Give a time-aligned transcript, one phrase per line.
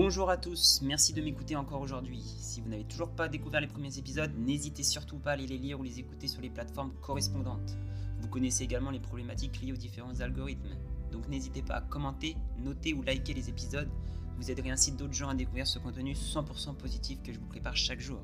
[0.00, 2.22] Bonjour à tous, merci de m'écouter encore aujourd'hui.
[2.22, 5.58] Si vous n'avez toujours pas découvert les premiers épisodes, n'hésitez surtout pas à aller les
[5.58, 7.76] lire ou les écouter sur les plateformes correspondantes.
[8.20, 10.76] Vous connaissez également les problématiques liées aux différents algorithmes.
[11.10, 13.90] Donc n'hésitez pas à commenter, noter ou liker les épisodes.
[14.36, 17.76] Vous aiderez ainsi d'autres gens à découvrir ce contenu 100% positif que je vous prépare
[17.76, 18.20] chaque jour.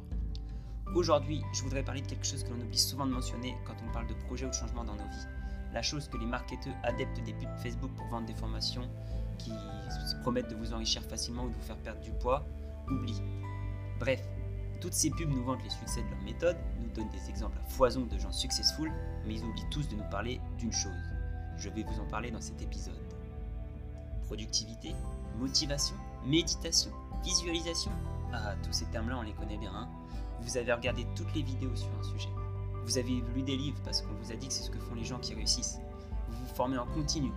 [0.94, 3.90] Aujourd'hui, je voudrais parler de quelque chose que l'on oublie souvent de mentionner quand on
[3.90, 5.26] parle de projets ou de changements dans nos vies.
[5.72, 8.88] La chose que les marketeurs adeptes des pubs Facebook pour vendre des formations
[9.38, 12.44] qui se promettent de vous enrichir facilement ou de vous faire perdre du poids,
[12.90, 13.22] oublient.
[13.98, 14.22] Bref,
[14.80, 17.68] toutes ces pubs nous vantent les succès de leur méthode, nous donnent des exemples à
[17.68, 18.92] foison de gens successful,
[19.26, 20.92] mais ils oublient tous de nous parler d'une chose.
[21.56, 22.94] Je vais vous en parler dans cet épisode.
[24.26, 24.94] Productivité,
[25.38, 26.90] motivation, méditation,
[27.22, 27.92] visualisation.
[28.32, 29.72] Ah, tous ces termes-là, on les connaît bien.
[29.72, 29.88] Hein
[30.44, 32.28] vous avez regardé toutes les vidéos sur un sujet.
[32.84, 34.94] Vous avez lu des livres parce qu'on vous a dit que c'est ce que font
[34.94, 35.78] les gens qui réussissent.
[36.28, 37.30] Vous vous formez en continu.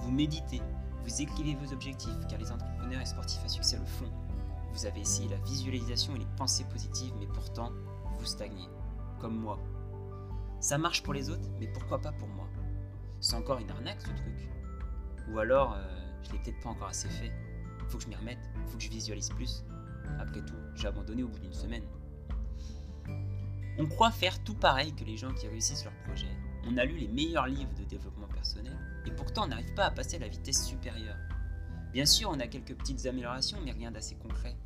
[0.00, 0.60] Vous méditez.
[1.04, 4.10] Vous écrivez vos objectifs car les entrepreneurs et sportifs à succès le font.
[4.72, 7.72] Vous avez essayé la visualisation et les pensées positives, mais pourtant,
[8.18, 8.68] vous stagnez.
[9.20, 9.58] Comme moi.
[10.60, 12.48] Ça marche pour les autres, mais pourquoi pas pour moi?
[13.20, 14.48] C'est encore une arnaque ce truc.
[15.28, 17.32] Ou alors, euh, je l'ai peut-être pas encore assez fait.
[17.88, 19.64] Faut que je m'y remette, faut que je visualise plus.
[20.18, 21.84] Après tout, j'ai abandonné au bout d'une semaine.
[23.78, 26.28] On croit faire tout pareil que les gens qui réussissent leur projet.
[26.66, 29.90] On a lu les meilleurs livres de développement personnel et pourtant on n'arrive pas à
[29.90, 31.16] passer à la vitesse supérieure.
[31.92, 34.56] Bien sûr, on a quelques petites améliorations, mais rien d'assez concret.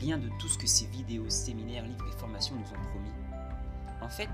[0.00, 3.10] Rien de tout ce que ces vidéos, séminaires, livres et formations nous ont promis.
[4.00, 4.28] En fait,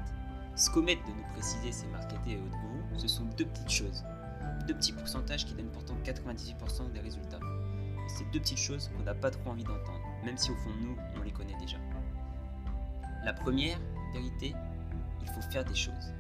[0.55, 4.05] ce qu'omettent de nous préciser ces marketés et autres gourous, ce sont deux petites choses.
[4.66, 7.39] Deux petits pourcentages qui donnent pourtant 98% des résultats.
[7.39, 10.70] Et c'est deux petites choses qu'on n'a pas trop envie d'entendre, même si au fond
[10.70, 11.78] de nous, on les connaît déjà.
[13.25, 13.78] La première
[14.12, 14.55] vérité,
[15.22, 16.12] il faut faire des choses.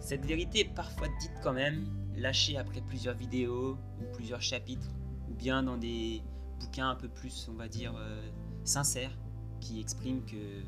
[0.00, 4.88] Cette vérité est parfois dite quand même, lâchée après plusieurs vidéos ou plusieurs chapitres,
[5.30, 6.22] ou bien dans des
[6.58, 8.28] bouquins un peu plus, on va dire, euh,
[8.64, 9.16] sincères,
[9.60, 10.62] qui expriment que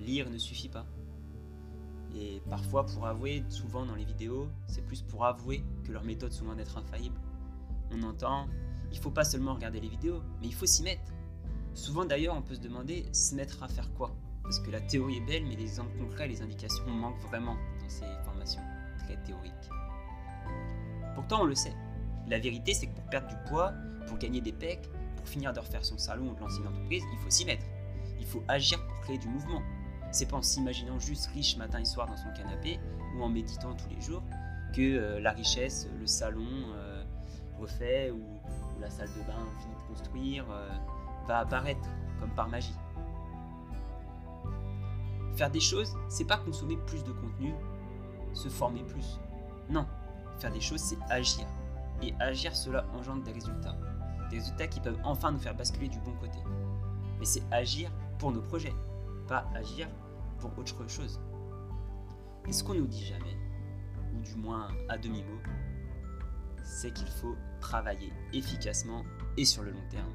[0.00, 0.86] lire ne suffit pas.
[2.14, 6.32] Et parfois, pour avouer, souvent dans les vidéos, c'est plus pour avouer que leurs méthodes
[6.32, 7.20] sont loin d'être infaillibles.
[7.90, 8.48] On entend,
[8.90, 11.12] il faut pas seulement regarder les vidéos, mais il faut s'y mettre.
[11.74, 14.14] Souvent d'ailleurs, on peut se demander, se mettre à faire quoi?
[14.42, 17.56] Parce que la théorie est belle, mais les exemples concrets, les indications manquent vraiment
[17.92, 18.62] ces formations
[19.04, 19.52] très théoriques.
[21.14, 21.74] Pourtant, on le sait.
[22.28, 23.72] La vérité, c'est que pour perdre du poids,
[24.06, 27.02] pour gagner des pecs, pour finir de refaire son salon ou de lancer une entreprise,
[27.12, 27.64] il faut s'y mettre.
[28.18, 29.62] Il faut agir pour créer du mouvement.
[30.10, 32.78] C'est pas en s'imaginant juste riche matin et soir dans son canapé
[33.16, 34.22] ou en méditant tous les jours
[34.72, 37.04] que euh, la richesse, le salon euh,
[37.58, 38.20] refait ou,
[38.80, 40.68] la salle de bain finie de construire euh,
[41.28, 41.88] va apparaître
[42.18, 42.74] comme par magie.
[45.36, 47.54] Faire des choses, c'est pas consommer plus de contenu,
[48.34, 49.18] se former plus.
[49.68, 49.86] Non,
[50.38, 51.46] faire des choses, c'est agir.
[52.02, 53.76] Et agir, cela engendre des résultats.
[54.30, 56.38] Des résultats qui peuvent enfin nous faire basculer du bon côté.
[57.18, 58.74] Mais c'est agir pour nos projets,
[59.28, 59.88] pas agir
[60.38, 61.20] pour autre chose.
[62.48, 63.36] Et ce qu'on nous dit jamais,
[64.14, 65.38] ou du moins à demi-mot,
[66.64, 69.04] c'est qu'il faut travailler efficacement
[69.36, 70.12] et sur le long terme?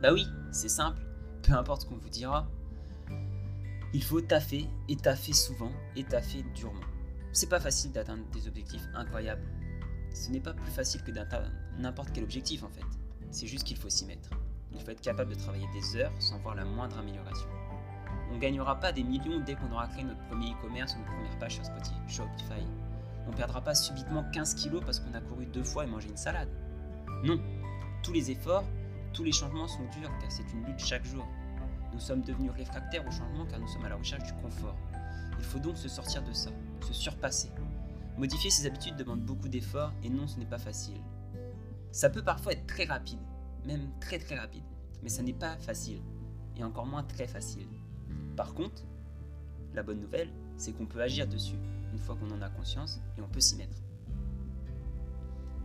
[0.00, 1.00] Bah oui, c'est simple,
[1.42, 2.46] peu importe ce qu'on vous dira,
[3.94, 6.80] il faut taffer et taffer souvent et taffer durement.
[7.32, 9.44] C'est pas facile d'atteindre des objectifs incroyables.
[10.12, 12.84] Ce n'est pas plus facile que d'atteindre n'importe quel objectif en fait.
[13.30, 14.30] C'est juste qu'il faut s'y mettre.
[14.72, 17.48] Il faut être capable de travailler des heures sans voir la moindre amélioration.
[18.30, 21.12] On ne gagnera pas des millions dès qu'on aura créé notre premier e-commerce ou notre
[21.12, 21.60] première page
[22.08, 22.66] sur Shopify.
[23.28, 26.08] On ne perdra pas subitement 15 kilos parce qu'on a couru deux fois et mangé
[26.08, 26.50] une salade.
[27.22, 27.40] Non,
[28.02, 28.64] tous les efforts,
[29.12, 31.24] tous les changements sont durs car c'est une lutte chaque jour.
[31.94, 34.76] Nous sommes devenus réfractaires au changement car nous sommes à la recherche du confort.
[35.38, 36.50] Il faut donc se sortir de ça,
[36.80, 37.50] se surpasser.
[38.18, 41.00] Modifier ses habitudes demande beaucoup d'efforts et non, ce n'est pas facile.
[41.92, 43.20] Ça peut parfois être très rapide,
[43.64, 44.64] même très très rapide,
[45.04, 46.00] mais ça n'est pas facile,
[46.56, 47.68] et encore moins très facile.
[48.36, 48.82] Par contre,
[49.72, 51.58] la bonne nouvelle, c'est qu'on peut agir dessus
[51.92, 53.78] une fois qu'on en a conscience et on peut s'y mettre.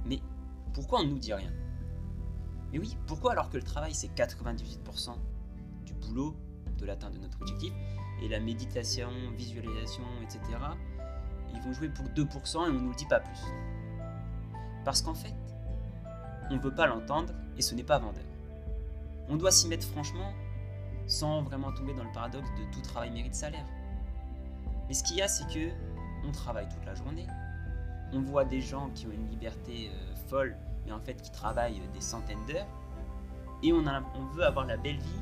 [0.06, 0.20] Mais
[0.74, 1.52] pourquoi on ne nous dit rien?
[2.72, 5.16] Mais oui, pourquoi alors que le travail c'est 98%
[5.90, 6.36] du boulot
[6.78, 7.74] de l'atteinte de notre objectif
[8.22, 10.42] et la méditation, visualisation, etc.
[11.54, 13.40] Ils vont jouer pour 2% et on ne nous le dit pas plus.
[14.86, 15.34] Parce qu'en fait,
[16.50, 18.24] on ne veut pas l'entendre et ce n'est pas vendeur.
[19.30, 20.34] On doit s'y mettre franchement
[21.08, 23.66] sans vraiment tomber dans le paradoxe de tout travail mérite salaire.
[24.88, 25.70] Mais ce qu'il y a, c'est que
[26.28, 27.28] on travaille toute la journée.
[28.14, 31.82] On voit des gens qui ont une liberté euh, folle, mais en fait qui travaillent
[31.94, 32.68] des centaines d'heures.
[33.62, 35.22] Et on, on veut avoir la belle vie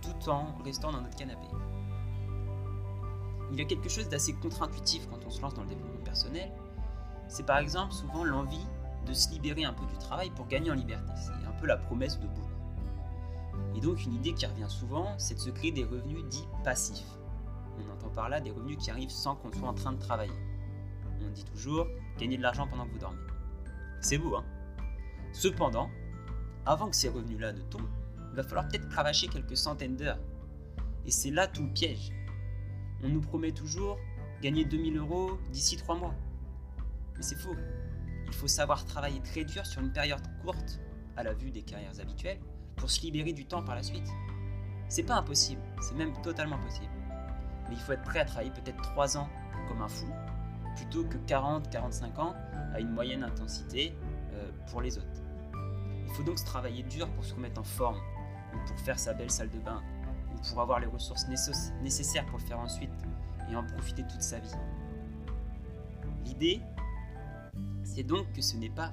[0.00, 1.46] tout en restant dans notre canapé.
[3.52, 6.50] Il y a quelque chose d'assez contre-intuitif quand on se lance dans le développement personnel.
[7.28, 8.66] C'est par exemple souvent l'envie
[9.06, 11.12] de se libérer un peu du travail pour gagner en liberté.
[11.16, 12.40] C'est un peu la promesse de beaucoup.
[13.76, 17.06] Et donc une idée qui revient souvent, c'est de se créer des revenus dits passifs.
[17.78, 20.32] On entend par là des revenus qui arrivent sans qu'on soit en train de travailler.
[21.22, 21.86] On dit toujours
[22.18, 23.18] gagner de l'argent pendant que vous dormez.
[24.00, 24.44] C'est beau, hein?
[25.32, 25.88] Cependant,
[26.66, 27.88] avant que ces revenus-là ne tombent,
[28.30, 30.20] il va falloir peut-être cravacher quelques centaines d'heures.
[31.04, 32.12] Et c'est là tout le piège.
[33.02, 33.98] On nous promet toujours
[34.42, 36.14] gagner 2000 euros d'ici 3 mois.
[37.16, 37.56] Mais c'est faux.
[38.26, 40.80] Il faut savoir travailler très dur sur une période courte,
[41.16, 42.38] à la vue des carrières habituelles,
[42.76, 44.08] pour se libérer du temps par la suite.
[44.88, 46.92] C'est pas impossible, c'est même totalement possible.
[47.68, 49.28] Mais il faut être prêt à travailler peut-être 3 ans
[49.68, 50.08] comme un fou,
[50.76, 52.34] plutôt que 40-45 ans
[52.72, 53.94] à une moyenne intensité
[54.32, 55.22] euh, pour les autres.
[56.06, 58.00] Il faut donc se travailler dur pour se remettre en forme,
[58.54, 59.82] ou pour faire sa belle salle de bain,
[60.34, 62.90] ou pour avoir les ressources nécessaires pour le faire ensuite
[63.50, 64.54] et en profiter toute sa vie.
[66.24, 66.60] L'idée,
[67.82, 68.92] c'est donc que ce n'est pas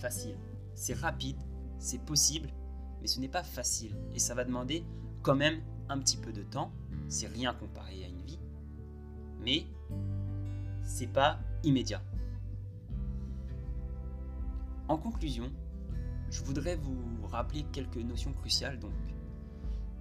[0.00, 0.36] facile.
[0.74, 1.36] C'est rapide,
[1.78, 2.50] c'est possible,
[3.00, 3.96] mais ce n'est pas facile.
[4.14, 4.84] Et ça va demander
[5.22, 6.72] quand même un petit peu de temps.
[7.08, 8.40] C'est rien comparé à une vie.
[9.40, 9.64] Mais
[10.82, 12.02] c'est pas immédiat.
[14.88, 15.50] En conclusion,
[16.30, 18.78] je voudrais vous rappeler quelques notions cruciales.
[18.78, 18.92] Donc,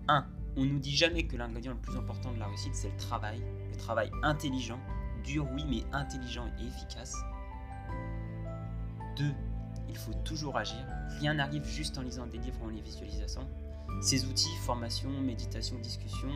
[0.08, 0.26] 1.
[0.58, 3.42] On nous dit jamais que l'ingrédient le plus important de la réussite, c'est le travail.
[3.72, 4.80] Le travail intelligent,
[5.24, 7.16] dur oui, mais intelligent et efficace.
[9.18, 9.26] 2.
[9.90, 10.80] Il faut toujours agir.
[11.20, 13.48] Rien n'arrive juste en lisant des livres ou en les visualisant.
[14.02, 16.30] Ces outils, formation, méditation, discussion,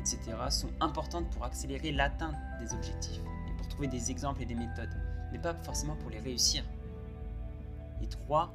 [0.00, 4.54] etc., sont importantes pour accélérer l'atteinte des objectifs et pour trouver des exemples et des
[4.54, 4.94] méthodes,
[5.32, 6.64] mais pas forcément pour les réussir.
[8.02, 8.52] Et 3.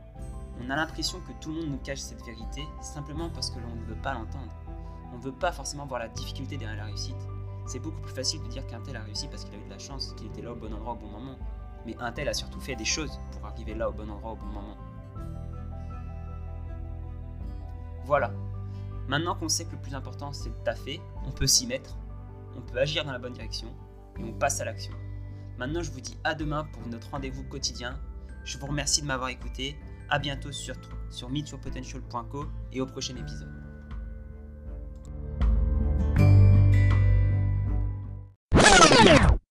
[0.62, 3.76] On a l'impression que tout le monde nous cache cette vérité simplement parce que l'on
[3.76, 4.52] ne veut pas l'entendre.
[5.14, 7.28] On ne veut pas forcément voir la difficulté derrière la réussite.
[7.66, 9.70] C'est beaucoup plus facile de dire qu'un tel a réussi parce qu'il a eu de
[9.70, 11.38] la chance, qu'il était là au bon endroit au bon moment.
[11.86, 14.36] Mais un tel a surtout fait des choses pour arriver là au bon endroit au
[14.36, 14.78] bon moment.
[18.06, 18.32] Voilà.
[19.08, 21.98] Maintenant qu'on sait que le plus important c'est de taffer, on peut s'y mettre,
[22.56, 23.68] on peut agir dans la bonne direction
[24.18, 24.94] et on passe à l'action.
[25.58, 28.00] Maintenant je vous dis à demain pour notre rendez-vous quotidien.
[28.46, 29.78] Je vous remercie de m'avoir écouté.
[30.14, 30.76] À bientôt sur,
[31.10, 33.63] sur meetyourpotential.co et au prochain épisode.